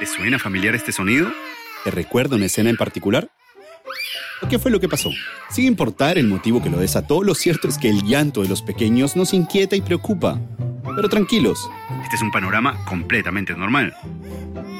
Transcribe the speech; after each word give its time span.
¿Te 0.00 0.06
suena 0.06 0.38
familiar 0.38 0.74
este 0.74 0.92
sonido? 0.92 1.30
¿Te 1.84 1.90
recuerda 1.90 2.36
una 2.36 2.46
escena 2.46 2.70
en 2.70 2.78
particular? 2.78 3.30
¿Qué 4.48 4.58
fue 4.58 4.70
lo 4.70 4.80
que 4.80 4.88
pasó? 4.88 5.10
Sin 5.50 5.66
importar 5.66 6.16
el 6.16 6.26
motivo 6.26 6.62
que 6.62 6.70
lo 6.70 6.78
desató, 6.78 7.22
lo 7.22 7.34
cierto 7.34 7.68
es 7.68 7.76
que 7.76 7.90
el 7.90 8.04
llanto 8.04 8.40
de 8.40 8.48
los 8.48 8.62
pequeños 8.62 9.14
nos 9.14 9.34
inquieta 9.34 9.76
y 9.76 9.82
preocupa. 9.82 10.40
Pero 10.96 11.10
tranquilos. 11.10 11.68
Este 12.02 12.16
es 12.16 12.22
un 12.22 12.30
panorama 12.30 12.82
completamente 12.86 13.52
normal. 13.52 13.94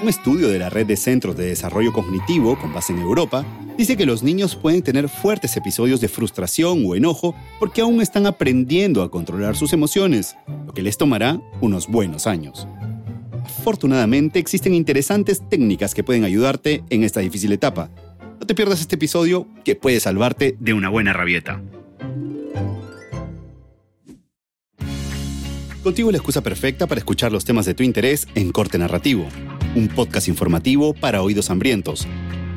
Un 0.01 0.09
estudio 0.09 0.49
de 0.49 0.59
la 0.59 0.71
Red 0.71 0.87
de 0.87 0.97
Centros 0.97 1.37
de 1.37 1.49
Desarrollo 1.49 1.93
Cognitivo, 1.93 2.59
con 2.59 2.73
base 2.73 2.95
en 2.95 3.01
Europa, 3.01 3.45
dice 3.77 3.99
que 3.99 4.07
los 4.07 4.23
niños 4.23 4.57
pueden 4.57 4.83
tener 4.83 5.11
fuertes 5.11 5.55
episodios 5.55 6.01
de 6.01 6.09
frustración 6.09 6.83
o 6.87 6.95
enojo 6.95 7.35
porque 7.59 7.83
aún 7.83 8.01
están 8.01 8.25
aprendiendo 8.25 9.03
a 9.03 9.11
controlar 9.11 9.55
sus 9.55 9.75
emociones, 9.75 10.35
lo 10.65 10.73
que 10.73 10.81
les 10.81 10.97
tomará 10.97 11.39
unos 11.61 11.89
buenos 11.89 12.27
años. 12.27 12.67
Afortunadamente 13.59 14.39
existen 14.39 14.75
interesantes 14.75 15.43
técnicas 15.49 15.95
que 15.95 16.05
pueden 16.05 16.25
ayudarte 16.25 16.83
en 16.91 17.05
esta 17.05 17.21
difícil 17.21 17.53
etapa. 17.53 17.91
No 18.39 18.47
te 18.47 18.55
pierdas 18.55 18.81
este 18.81 18.95
episodio 18.95 19.47
que 19.65 19.77
puede 19.77 20.01
salvarte 20.01 20.57
de 20.59 20.73
una 20.73 20.89
buena 20.89 21.13
rabieta. 21.13 21.63
Contigo 25.83 26.11
la 26.11 26.19
excusa 26.19 26.43
perfecta 26.43 26.87
para 26.87 26.99
escuchar 26.99 27.33
los 27.33 27.45
temas 27.45 27.65
de 27.65 27.75
tu 27.75 27.83
interés 27.83 28.29
en 28.35 28.53
Corte 28.53 28.79
Narrativo, 28.79 29.27
un 29.75 29.89
podcast 29.89 30.29
informativo 30.29 30.95
para 30.95 31.23
oídos 31.23 31.51
hambrientos. 31.51 32.07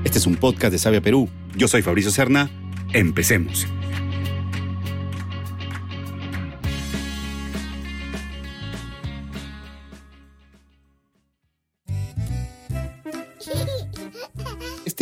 Este 0.04 0.18
es 0.18 0.28
un 0.28 0.36
podcast 0.36 0.74
de 0.74 0.80
Sabia 0.80 1.02
Perú. 1.02 1.30
Yo 1.56 1.68
soy 1.68 1.82
Fabricio 1.82 2.12
Serna. 2.12 2.50
Empecemos. 2.94 3.66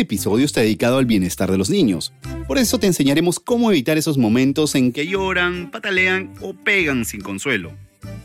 Este 0.02 0.16
episodio 0.16 0.46
está 0.46 0.62
dedicado 0.62 0.98
al 0.98 1.06
bienestar 1.06 1.52
de 1.52 1.60
los 1.60 1.70
niños. 1.70 2.12
Por 2.48 2.58
eso 2.58 2.80
te 2.80 2.88
enseñaremos 2.88 3.40
cómo 3.40 3.70
evitar 3.70 4.00
esos 4.00 4.18
momentos 4.18 4.74
en 4.74 4.94
que 4.94 5.06
lloran, 5.06 5.70
patalean 5.70 6.34
o 6.42 6.56
pegan 6.56 7.06
sin 7.06 7.22
consuelo. 7.22 7.72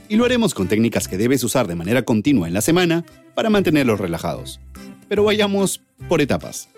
Y 0.08 0.16
lo 0.16 0.24
haremos 0.24 0.54
con 0.54 0.68
técnicas 0.68 1.06
que 1.06 1.18
debes 1.18 1.44
usar 1.44 1.66
de 1.66 1.74
manera 1.74 2.00
continua 2.00 2.48
en 2.48 2.54
la 2.54 2.62
semana 2.62 3.04
para 3.34 3.50
mantenerlos 3.50 4.00
relajados. 4.00 4.58
Pero 5.06 5.24
vayamos 5.24 5.82
por 6.08 6.22
etapas. 6.22 6.70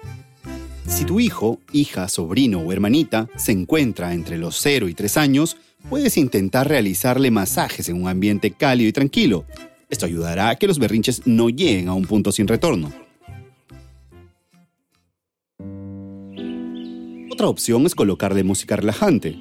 Si 0.88 1.04
tu 1.04 1.20
hijo, 1.20 1.60
hija, 1.72 2.08
sobrino 2.08 2.58
o 2.58 2.72
hermanita 2.72 3.28
se 3.36 3.52
encuentra 3.52 4.14
entre 4.14 4.36
los 4.36 4.58
0 4.60 4.88
y 4.88 4.94
3 4.94 5.16
años, 5.16 5.58
puedes 5.88 6.16
intentar 6.16 6.66
realizarle 6.66 7.30
masajes 7.30 7.88
en 7.88 8.02
un 8.02 8.08
ambiente 8.08 8.50
cálido 8.50 8.88
y 8.88 8.92
tranquilo. 8.92 9.44
Esto 9.90 10.06
ayudará 10.06 10.48
a 10.48 10.56
que 10.56 10.66
los 10.66 10.80
berrinches 10.80 11.22
no 11.24 11.50
lleguen 11.50 11.86
a 11.86 11.94
un 11.94 12.04
punto 12.04 12.32
sin 12.32 12.48
retorno. 12.48 12.92
Otra 17.38 17.50
opción 17.50 17.86
es 17.86 17.94
colocarle 17.94 18.42
música 18.42 18.74
relajante. 18.74 19.38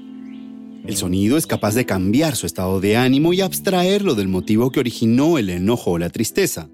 El 0.86 0.96
sonido 0.96 1.36
es 1.36 1.48
capaz 1.48 1.74
de 1.74 1.88
cambiar 1.88 2.36
su 2.36 2.46
estado 2.46 2.80
de 2.80 2.96
ánimo 2.96 3.34
y 3.34 3.42
abstraerlo 3.42 4.14
del 4.14 4.28
motivo 4.28 4.72
que 4.72 4.80
originó 4.80 5.40
el 5.40 5.50
enojo 5.50 5.94
o 5.94 5.98
la 5.98 6.12
tristeza. 6.12 6.70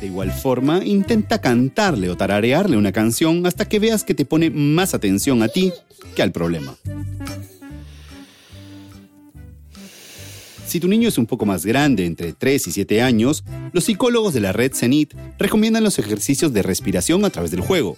De 0.00 0.06
igual 0.08 0.32
forma, 0.32 0.84
intenta 0.84 1.40
cantarle 1.40 2.10
o 2.10 2.16
tararearle 2.16 2.76
una 2.76 2.90
canción 2.90 3.46
hasta 3.46 3.68
que 3.68 3.78
veas 3.78 4.02
que 4.02 4.14
te 4.14 4.24
pone 4.24 4.50
más 4.50 4.94
atención 4.94 5.44
a 5.44 5.48
ti 5.48 5.72
que 6.16 6.22
al 6.22 6.32
problema. 6.32 6.76
Si 10.66 10.80
tu 10.80 10.88
niño 10.88 11.08
es 11.08 11.18
un 11.18 11.26
poco 11.26 11.46
más 11.46 11.64
grande, 11.64 12.04
entre 12.04 12.32
3 12.32 12.66
y 12.66 12.72
7 12.72 13.00
años, 13.00 13.44
los 13.72 13.84
psicólogos 13.84 14.34
de 14.34 14.40
la 14.40 14.52
red 14.52 14.72
CENIT 14.74 15.14
recomiendan 15.38 15.84
los 15.84 16.00
ejercicios 16.00 16.52
de 16.52 16.64
respiración 16.64 17.24
a 17.24 17.30
través 17.30 17.52
del 17.52 17.60
juego. 17.60 17.96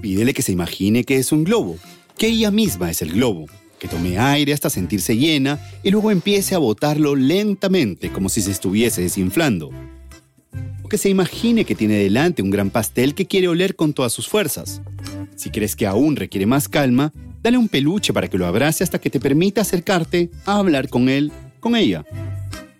Pídele 0.00 0.32
que 0.32 0.42
se 0.42 0.52
imagine 0.52 1.04
que 1.04 1.16
es 1.16 1.32
un 1.32 1.44
globo, 1.44 1.76
que 2.16 2.28
ella 2.28 2.50
misma 2.50 2.90
es 2.90 3.02
el 3.02 3.12
globo, 3.12 3.46
que 3.78 3.88
tome 3.88 4.18
aire 4.18 4.52
hasta 4.52 4.70
sentirse 4.70 5.16
llena 5.16 5.60
y 5.82 5.90
luego 5.90 6.10
empiece 6.10 6.54
a 6.54 6.58
botarlo 6.58 7.16
lentamente 7.16 8.10
como 8.10 8.28
si 8.28 8.40
se 8.40 8.50
estuviese 8.50 9.02
desinflando. 9.02 9.70
O 10.82 10.88
que 10.88 10.98
se 10.98 11.08
imagine 11.08 11.64
que 11.64 11.74
tiene 11.74 11.94
delante 11.94 12.42
un 12.42 12.50
gran 12.50 12.70
pastel 12.70 13.14
que 13.14 13.26
quiere 13.26 13.48
oler 13.48 13.74
con 13.74 13.92
todas 13.92 14.12
sus 14.12 14.28
fuerzas. 14.28 14.82
Si 15.36 15.50
crees 15.50 15.74
que 15.74 15.86
aún 15.86 16.16
requiere 16.16 16.46
más 16.46 16.68
calma, 16.68 17.12
dale 17.42 17.58
un 17.58 17.68
peluche 17.68 18.12
para 18.12 18.28
que 18.28 18.38
lo 18.38 18.46
abrace 18.46 18.84
hasta 18.84 19.00
que 19.00 19.10
te 19.10 19.20
permita 19.20 19.62
acercarte 19.62 20.30
a 20.46 20.58
hablar 20.58 20.88
con 20.88 21.08
él, 21.08 21.32
con 21.60 21.76
ella. 21.76 22.04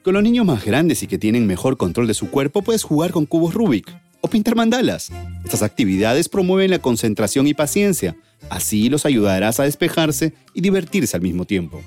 Con 0.03 0.15
los 0.15 0.23
niños 0.23 0.47
más 0.47 0.65
grandes 0.65 1.03
y 1.03 1.07
que 1.07 1.19
tienen 1.19 1.47
mejor 1.47 1.77
control 1.77 2.07
de 2.07 2.15
su 2.15 2.31
cuerpo 2.31 2.63
puedes 2.63 2.85
jugar 2.85 3.11
con 3.11 3.27
cubos 3.27 3.55
Rubik 3.55 4.08
pintar 4.29 4.57
mandalas. 4.57 5.11
Estas 5.45 5.63
actividades 5.63 6.29
promueven 6.29 6.71
la 6.71 6.79
concentración 6.79 7.47
y 7.47 7.55
paciencia, 7.55 8.17
así 8.51 8.89
los 8.89 9.07
ayudarás 9.07 9.61
a 9.61 9.65
despejarse 9.65 10.35
y 10.55 10.61
divertirse 10.61 11.17
al 11.17 11.23
mismo 11.23 11.45
tiempo. 11.45 11.83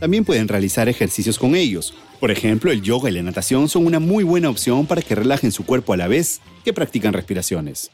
También 0.00 0.24
pueden 0.24 0.48
realizar 0.48 0.88
ejercicios 0.88 1.38
con 1.38 1.54
ellos. 1.54 1.94
Por 2.20 2.30
ejemplo, 2.30 2.70
el 2.70 2.82
yoga 2.82 3.10
y 3.10 3.12
la 3.12 3.22
natación 3.22 3.68
son 3.68 3.86
una 3.86 4.00
muy 4.00 4.24
buena 4.24 4.50
opción 4.50 4.86
para 4.86 5.02
que 5.02 5.14
relajen 5.14 5.52
su 5.52 5.64
cuerpo 5.64 5.92
a 5.92 5.96
la 5.96 6.08
vez 6.08 6.40
que 6.64 6.72
practican 6.72 7.12
respiraciones. 7.12 7.90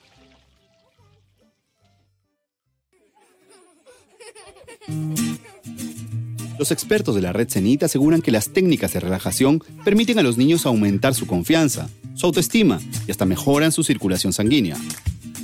Los 6.62 6.70
expertos 6.70 7.16
de 7.16 7.22
la 7.22 7.32
red 7.32 7.48
CENIT 7.50 7.82
aseguran 7.82 8.22
que 8.22 8.30
las 8.30 8.50
técnicas 8.50 8.92
de 8.92 9.00
relajación 9.00 9.64
permiten 9.84 10.20
a 10.20 10.22
los 10.22 10.38
niños 10.38 10.64
aumentar 10.64 11.12
su 11.12 11.26
confianza, 11.26 11.90
su 12.14 12.26
autoestima 12.26 12.80
y 13.04 13.10
hasta 13.10 13.26
mejoran 13.26 13.72
su 13.72 13.82
circulación 13.82 14.32
sanguínea. 14.32 14.76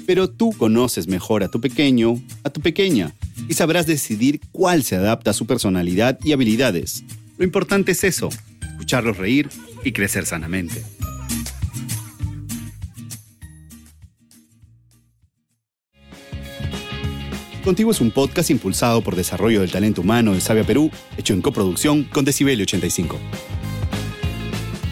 Pero 0.07 0.31
tú 0.31 0.53
conoces 0.57 1.09
mejor 1.09 1.43
a 1.43 1.49
tu 1.49 1.61
pequeño, 1.61 2.23
a 2.45 2.51
tu 2.51 2.61
pequeña, 2.61 3.17
y 3.49 3.55
sabrás 3.55 3.89
decidir 3.89 4.41
cuál 4.53 4.85
se 4.85 4.95
adapta 4.95 5.33
a 5.33 5.35
su 5.35 5.45
personalidad 5.45 6.21
y 6.23 6.31
habilidades. 6.31 7.03
Lo 7.37 7.45
importante 7.45 7.91
es 7.91 8.05
eso, 8.05 8.29
escucharlos 8.71 9.17
reír 9.17 9.49
y 9.83 9.91
crecer 9.91 10.25
sanamente. 10.25 10.85
Contigo 17.69 17.91
es 17.91 18.01
un 18.01 18.11
podcast 18.11 18.49
impulsado 18.49 19.03
por 19.03 19.15
Desarrollo 19.15 19.61
del 19.61 19.71
Talento 19.71 20.01
Humano 20.01 20.33
de 20.33 20.41
Sabia 20.41 20.65
Perú, 20.65 20.91
hecho 21.19 21.35
en 21.35 21.43
coproducción 21.43 22.05
con 22.05 22.25
Decibelio 22.25 22.63
85. 22.63 23.19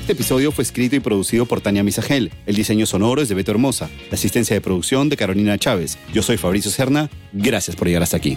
Este 0.00 0.12
episodio 0.12 0.52
fue 0.52 0.62
escrito 0.62 0.94
y 0.94 1.00
producido 1.00 1.46
por 1.46 1.62
Tania 1.62 1.82
Misagel. 1.82 2.30
El 2.44 2.54
diseño 2.54 2.84
sonoro 2.84 3.22
es 3.22 3.30
de 3.30 3.34
Beto 3.34 3.50
Hermosa. 3.50 3.88
La 4.10 4.16
asistencia 4.16 4.52
de 4.52 4.60
producción 4.60 5.08
de 5.08 5.16
Carolina 5.16 5.56
Chávez. 5.56 5.96
Yo 6.12 6.22
soy 6.22 6.36
Fabricio 6.36 6.70
Serna. 6.70 7.08
Gracias 7.32 7.76
por 7.76 7.88
llegar 7.88 8.02
hasta 8.02 8.18
aquí. 8.18 8.36